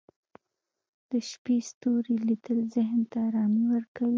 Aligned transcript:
د 1.09 1.11
شپې 1.29 1.57
ستوري 1.69 2.15
لیدل 2.27 2.59
ذهن 2.75 3.01
ته 3.11 3.17
ارامي 3.27 3.63
ورکوي 3.73 4.09